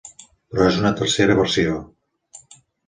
[0.53, 1.79] Però és una tercera versió.